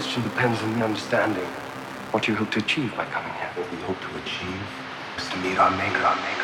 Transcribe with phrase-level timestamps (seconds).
[0.00, 1.44] question depends on the understanding
[2.10, 3.50] what you hope to achieve by coming here.
[3.54, 4.62] What we hope to achieve
[5.18, 6.39] is to meet our maker, our maker,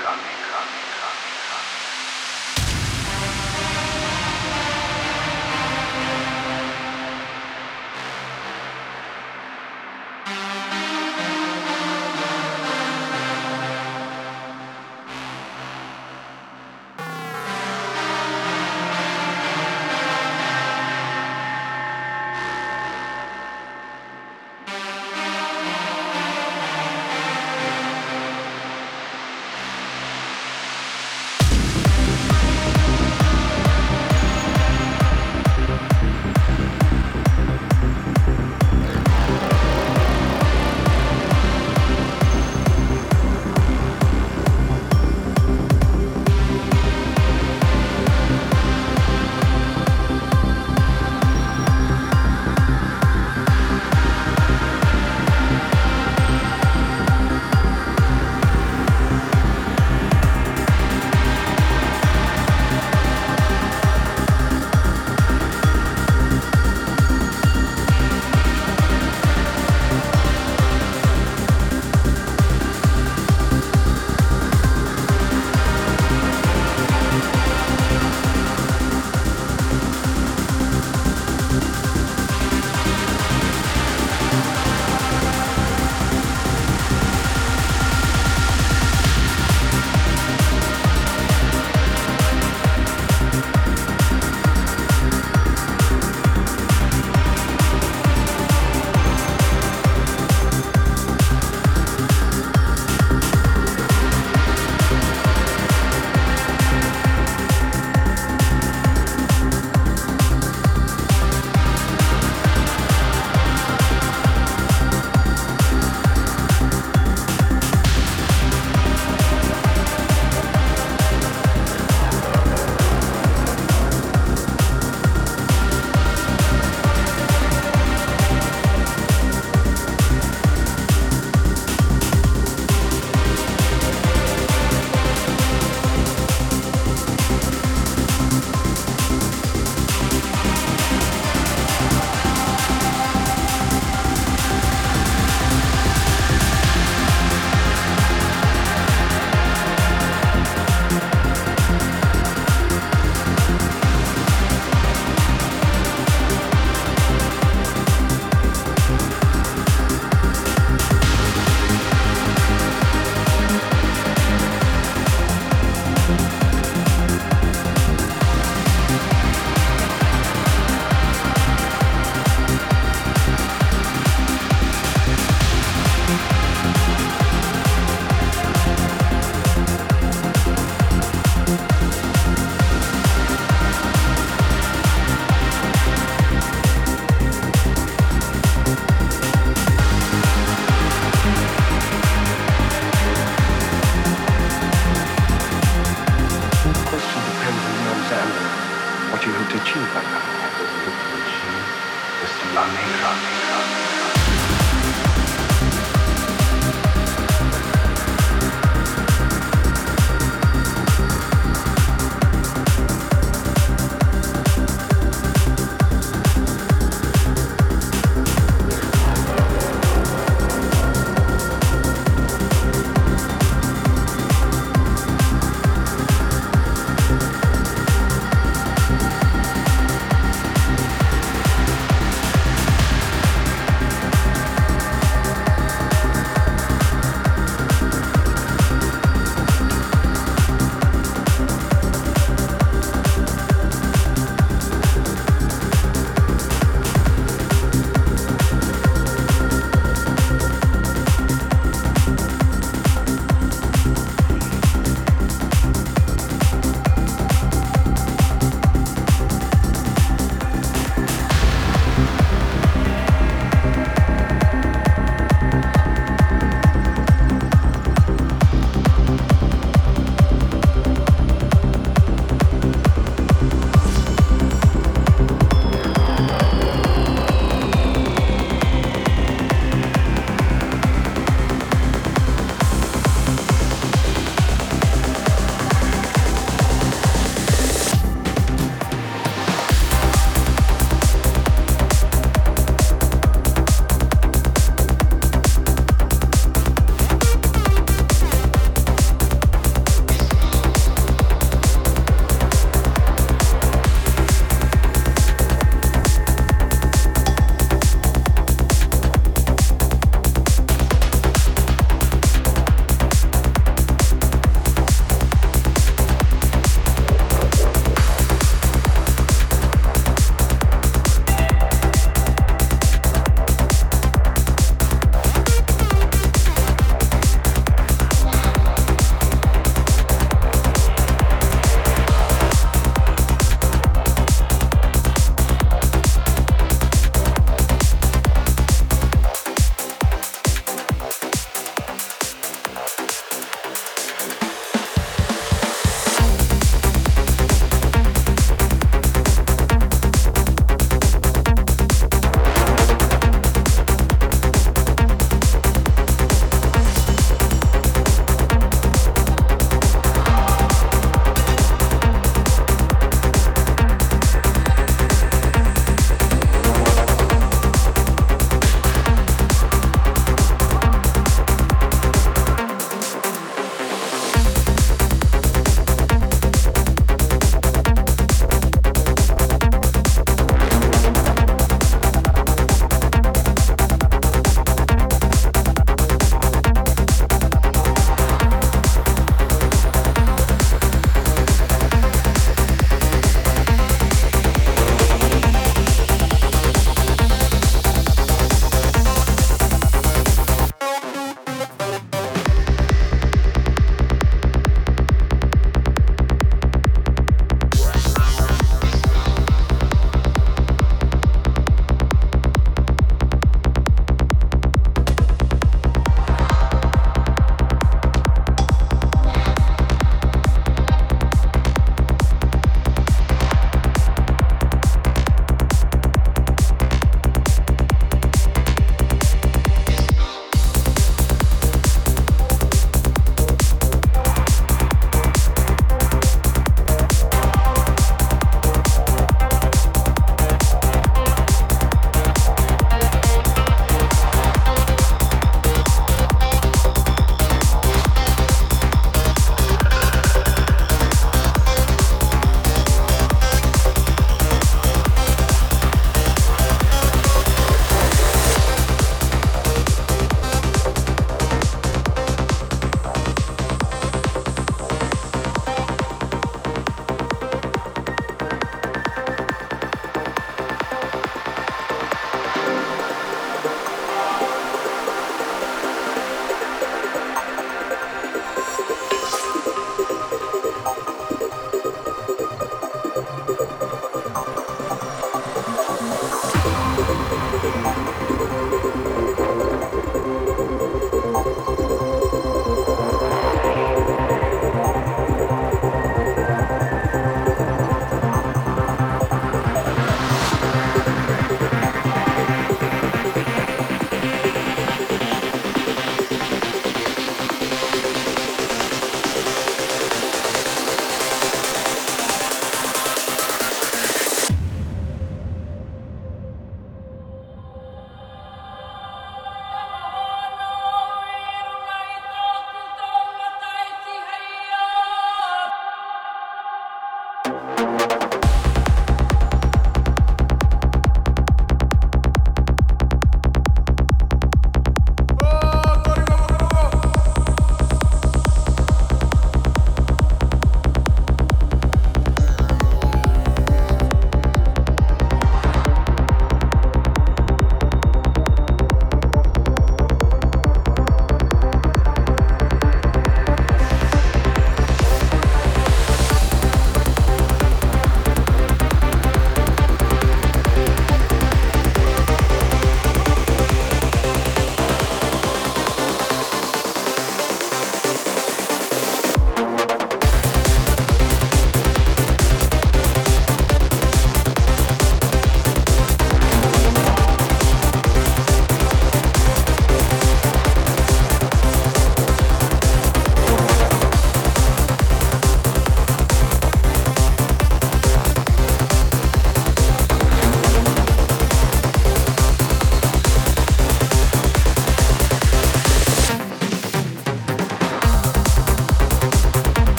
[202.76, 203.75] America.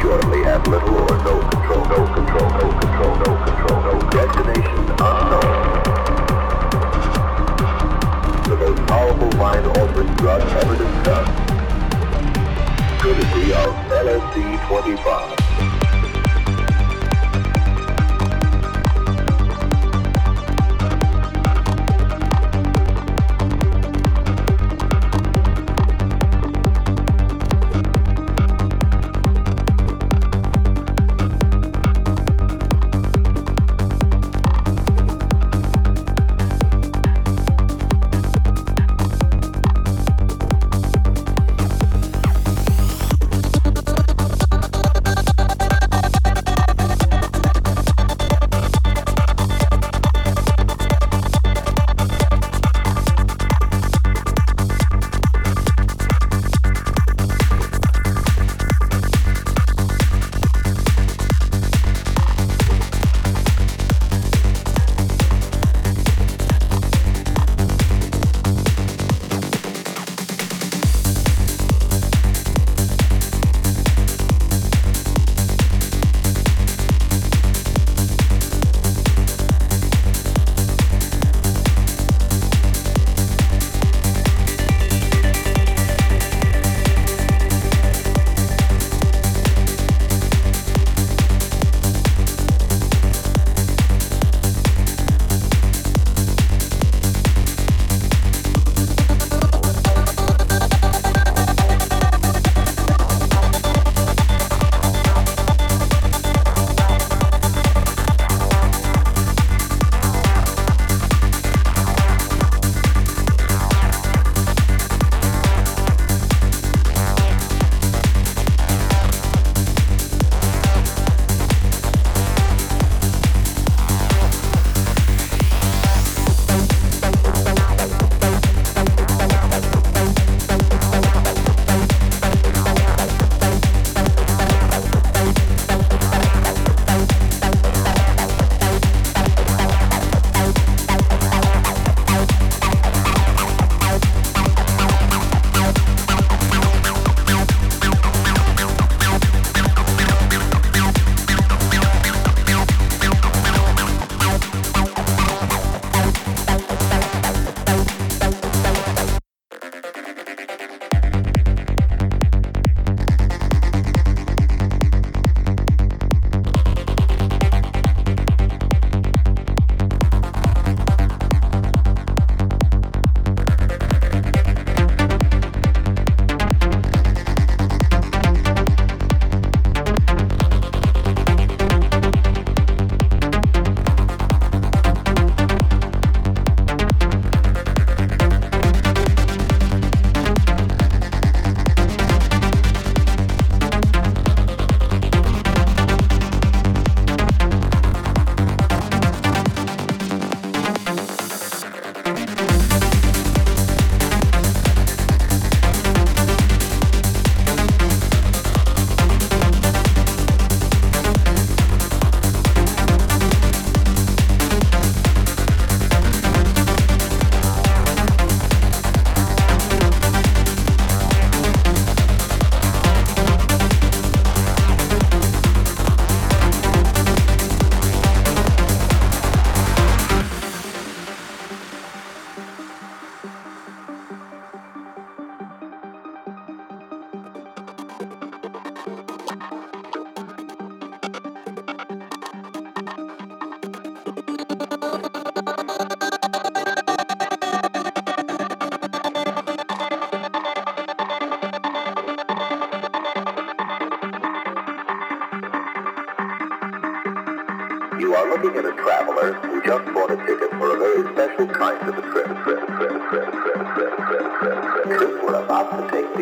[0.00, 3.98] shortly have little or no control, no control, no control, no control, no.
[4.10, 5.58] Destination unknown.
[8.48, 11.32] The most powerful mind-altering drug ever discussed.
[13.00, 15.37] Courtesy of LSD 25.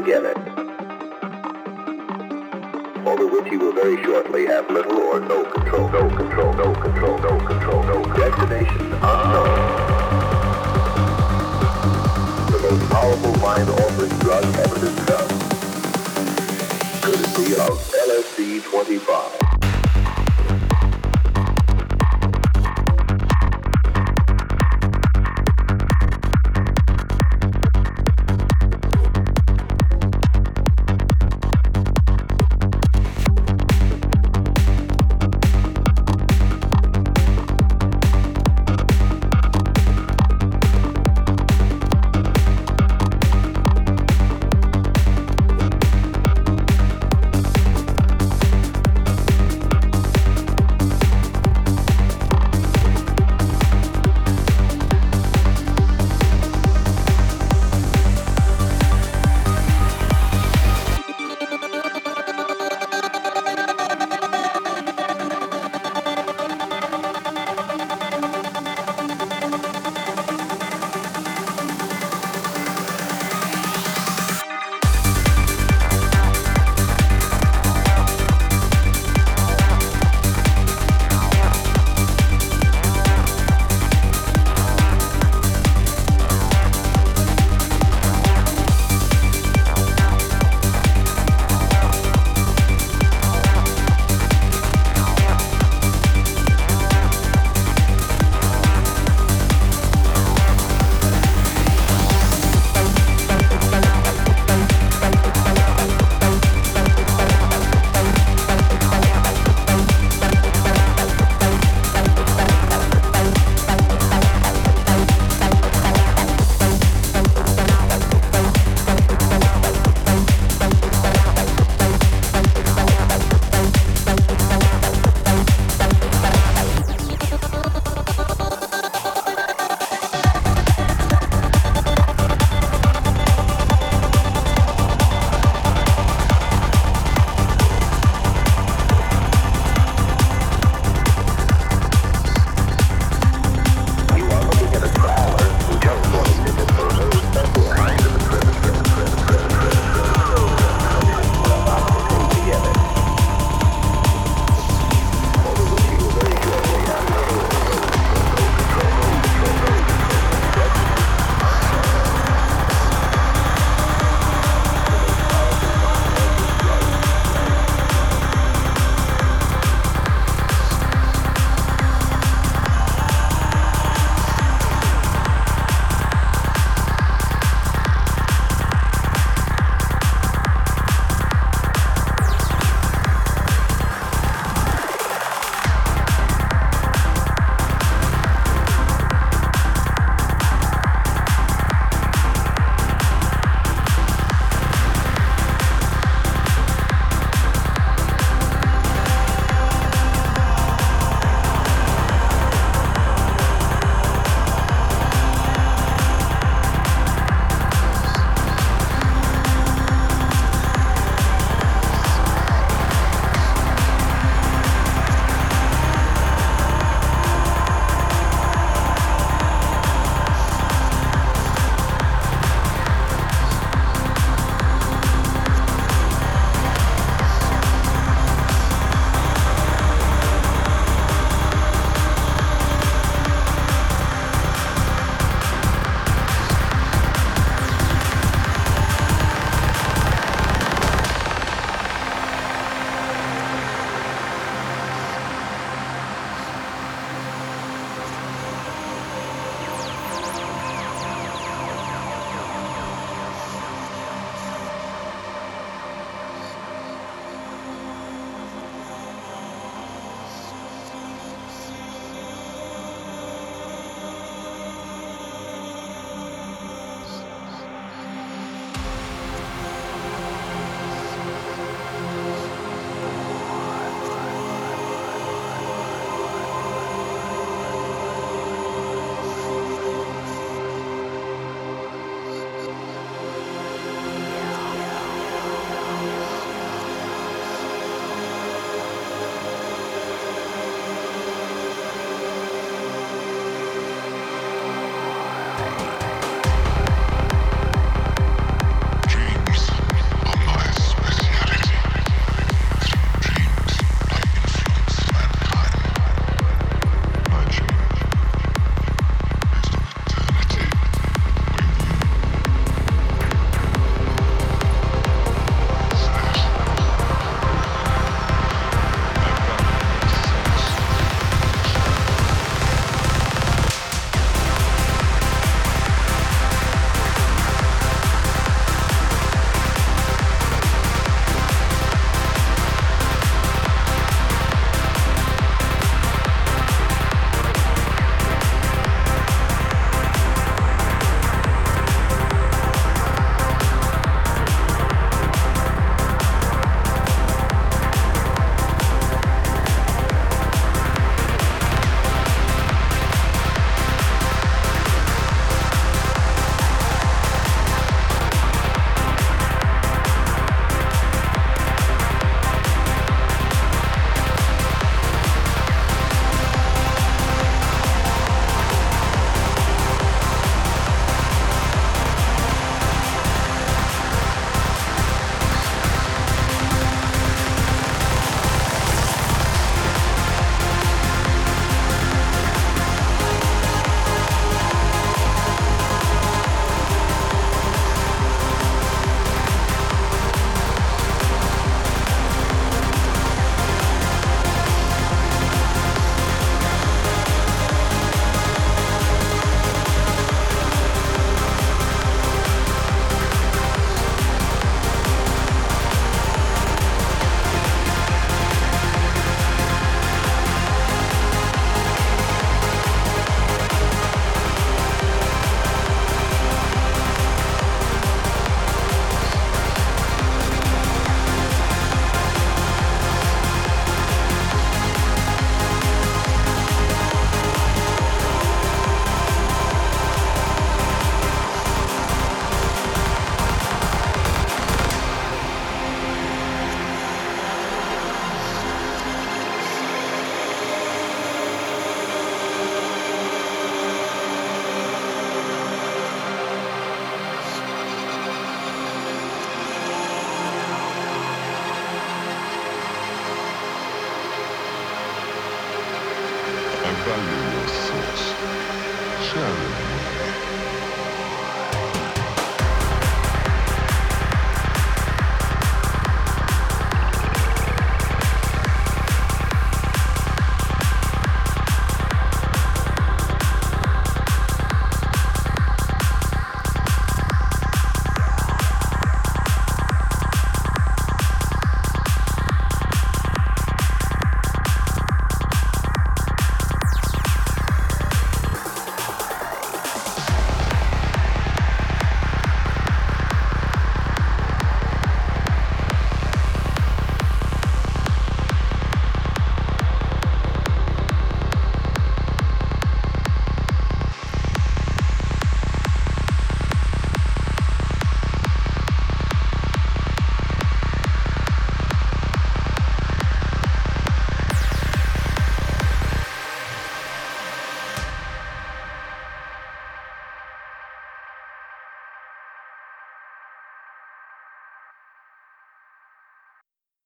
[0.07, 0.35] Together.
[3.07, 4.86] Over which you will very shortly have little